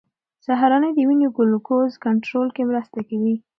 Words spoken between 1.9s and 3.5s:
کنټرول کې مرسته کوي.